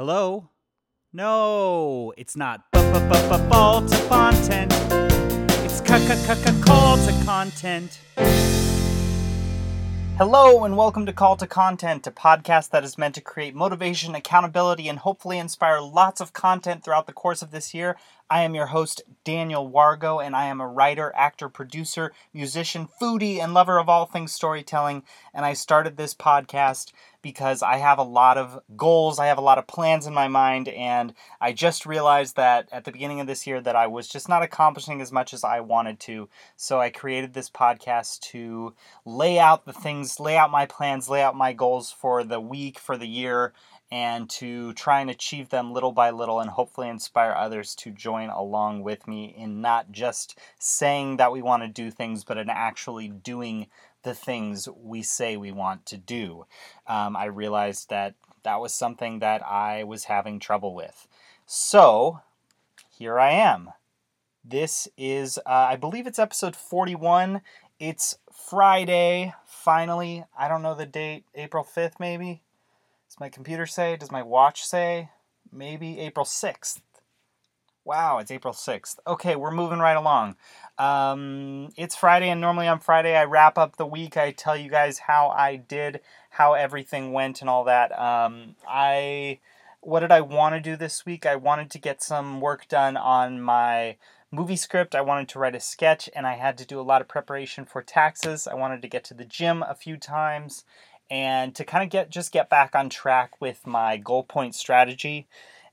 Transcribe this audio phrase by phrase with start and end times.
[0.00, 0.48] Hello?
[1.12, 4.72] No, it's not fault to content.
[5.62, 5.82] It's
[6.64, 8.00] call to content.
[10.16, 14.14] Hello, and welcome to Call to Content, a podcast that is meant to create motivation,
[14.14, 17.98] accountability, and hopefully inspire lots of content throughout the course of this year.
[18.32, 23.40] I am your host, Daniel Wargo, and I am a writer, actor, producer, musician, foodie,
[23.40, 25.02] and lover of all things storytelling.
[25.34, 29.42] And I started this podcast because I have a lot of goals, I have a
[29.42, 33.26] lot of plans in my mind, and I just realized that at the beginning of
[33.26, 36.28] this year that I was just not accomplishing as much as I wanted to.
[36.56, 41.20] So I created this podcast to lay out the things, lay out my plans, lay
[41.20, 43.52] out my goals for the week, for the year,
[43.92, 48.30] and to try and achieve them little by little and hopefully inspire others to join
[48.30, 52.48] along with me in not just saying that we want to do things, but in
[52.48, 53.66] actually doing
[54.02, 56.46] the things we say we want to do.
[56.86, 58.14] Um, I realized that
[58.44, 61.08] that was something that I was having trouble with.
[61.44, 62.20] So
[62.88, 63.70] here I am.
[64.44, 67.42] This is, uh, I believe it's episode 41.
[67.78, 70.24] It's Friday, finally.
[70.38, 72.42] I don't know the date, April 5th, maybe
[73.20, 73.96] my computer say?
[73.96, 75.10] Does my watch say?
[75.52, 76.80] Maybe April 6th.
[77.84, 78.98] Wow, it's April 6th.
[79.06, 80.36] Okay, we're moving right along.
[80.78, 84.16] Um, it's Friday, and normally on Friday I wrap up the week.
[84.16, 87.96] I tell you guys how I did, how everything went, and all that.
[87.98, 89.40] Um, I.
[89.82, 91.24] What did I want to do this week?
[91.24, 93.96] I wanted to get some work done on my
[94.30, 94.94] movie script.
[94.94, 97.64] I wanted to write a sketch, and I had to do a lot of preparation
[97.64, 98.46] for taxes.
[98.46, 100.64] I wanted to get to the gym a few times
[101.10, 105.26] and to kind of get just get back on track with my goal point strategy.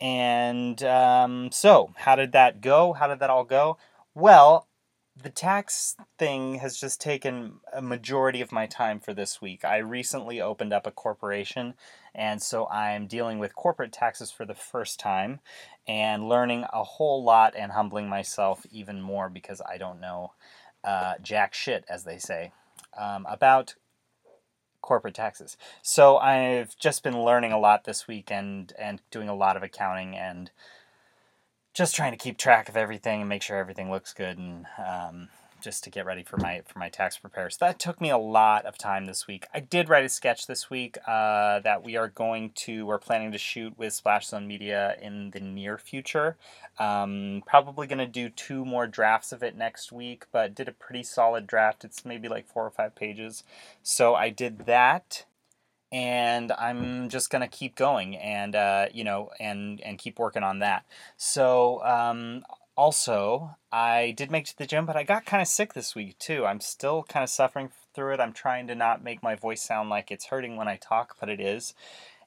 [0.00, 2.92] And um, so, how did that go?
[2.92, 3.78] How did that all go?
[4.14, 4.68] Well,
[5.20, 9.64] the tax thing has just taken a majority of my time for this week.
[9.64, 11.74] I recently opened up a corporation,
[12.14, 15.40] and so I'm dealing with corporate taxes for the first time
[15.88, 20.32] and learning a whole lot and humbling myself even more because I don't know
[20.84, 22.52] uh, jack shit, as they say,
[22.96, 23.74] um, about
[24.80, 25.56] corporate taxes.
[25.82, 29.62] So I've just been learning a lot this week and and doing a lot of
[29.62, 30.50] accounting and
[31.74, 35.28] just trying to keep track of everything and make sure everything looks good and um,
[35.60, 37.50] just to get ready for my for my tax prepare.
[37.50, 39.46] So that took me a lot of time this week.
[39.52, 43.32] I did write a sketch this week uh, that we are going to we're planning
[43.32, 46.36] to shoot with Splash Zone Media in the near future.
[46.78, 50.72] Um, probably going to do two more drafts of it next week, but did a
[50.72, 51.84] pretty solid draft.
[51.84, 53.42] It's maybe like four or five pages.
[53.82, 55.24] So I did that
[55.90, 60.58] and I'm just gonna keep going and uh, you know and and keep working on
[60.60, 60.84] that.
[61.16, 62.44] So um,
[62.78, 65.96] also, I did make it to the gym, but I got kind of sick this
[65.96, 66.46] week too.
[66.46, 68.20] I'm still kind of suffering through it.
[68.20, 71.28] I'm trying to not make my voice sound like it's hurting when I talk, but
[71.28, 71.74] it is.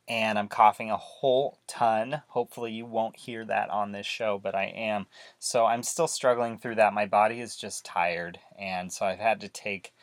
[0.09, 2.23] And I'm coughing a whole ton.
[2.28, 5.06] Hopefully, you won't hear that on this show, but I am.
[5.40, 6.94] So, I'm still struggling through that.
[6.94, 8.40] My body is just tired.
[8.59, 9.94] And so, I've had to take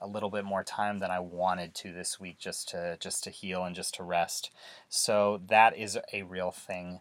[0.00, 3.30] a little bit more time than I wanted to this week just to just to
[3.30, 4.50] heal and just to rest.
[4.88, 7.00] So that is a real thing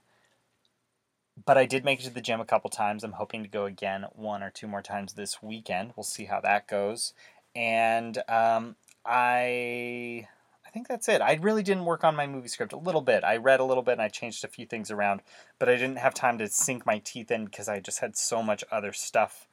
[1.46, 3.04] but I did make it to the gym a couple times.
[3.04, 5.94] I'm hoping to go again one or two more times this weekend.
[5.96, 7.14] We'll see how that goes.
[7.56, 8.76] And um,
[9.06, 10.28] I
[10.66, 11.22] I think that's it.
[11.22, 13.24] I really didn't work on my movie script a little bit.
[13.24, 15.22] I read a little bit and I changed a few things around,
[15.60, 18.44] but I didn't have time to sink my teeth in because I just had so
[18.44, 19.48] much other stuff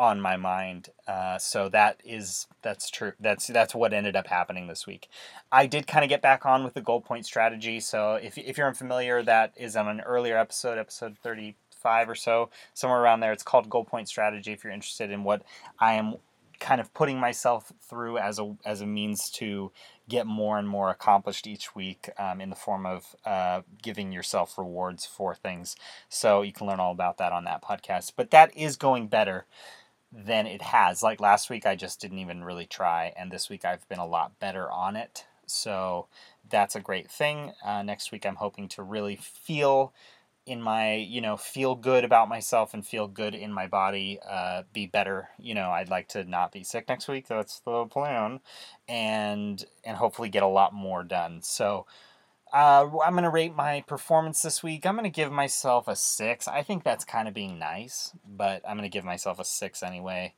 [0.00, 0.88] on my mind.
[1.06, 3.12] Uh, so that is that's true.
[3.20, 5.08] That's that's what ended up happening this week.
[5.52, 7.80] I did kind of get back on with the goal point strategy.
[7.80, 12.14] So if if you're unfamiliar, that is on an earlier episode, episode thirty five or
[12.14, 13.32] so, somewhere around there.
[13.32, 14.52] It's called goal point strategy.
[14.52, 15.42] If you're interested in what
[15.78, 16.14] I am
[16.60, 19.70] kind of putting myself through as a as a means to
[20.08, 24.56] get more and more accomplished each week um, in the form of uh, giving yourself
[24.56, 25.76] rewards for things.
[26.08, 28.12] So you can learn all about that on that podcast.
[28.16, 29.44] But that is going better
[30.12, 31.02] than it has.
[31.02, 34.06] Like last week, I just didn't even really try, and this week I've been a
[34.06, 35.26] lot better on it.
[35.46, 36.06] So
[36.48, 37.52] that's a great thing.
[37.64, 39.92] Uh, next week, I'm hoping to really feel
[40.46, 44.62] in my, you know, feel good about myself and feel good in my body, uh,
[44.72, 45.28] be better.
[45.38, 47.28] You know, I'd like to not be sick next week.
[47.28, 48.40] That's the plan,
[48.88, 51.42] and and hopefully get a lot more done.
[51.42, 51.86] So
[52.52, 54.84] uh, I'm going to rate my performance this week.
[54.84, 56.48] I'm going to give myself a six.
[56.48, 59.82] I think that's kind of being nice, but I'm going to give myself a six
[59.82, 60.34] anyway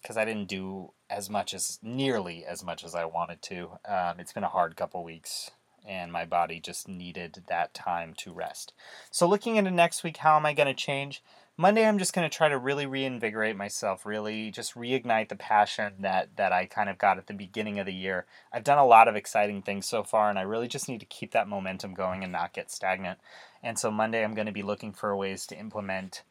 [0.00, 3.78] because I didn't do as much as nearly as much as I wanted to.
[3.86, 5.50] Um, it's been a hard couple weeks,
[5.86, 8.72] and my body just needed that time to rest.
[9.10, 11.22] So, looking into next week, how am I going to change?
[11.58, 15.92] Monday, I'm just going to try to really reinvigorate myself, really just reignite the passion
[16.00, 18.24] that, that I kind of got at the beginning of the year.
[18.50, 21.06] I've done a lot of exciting things so far, and I really just need to
[21.06, 23.18] keep that momentum going and not get stagnant.
[23.62, 26.22] And so, Monday, I'm going to be looking for ways to implement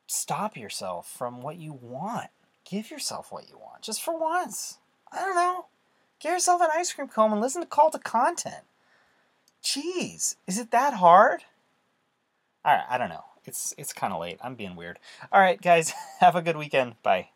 [0.07, 2.27] stop yourself from what you want.
[2.65, 4.77] Give yourself what you want, just for once.
[5.11, 5.65] I don't know.
[6.19, 8.63] Get yourself an ice cream cone and listen to Call to Content.
[9.63, 11.43] Jeez, is it that hard?
[12.63, 13.25] All right, I don't know.
[13.45, 14.37] It's it's kind of late.
[14.43, 14.99] I'm being weird.
[15.31, 16.95] All right, guys, have a good weekend.
[17.01, 17.29] Bye.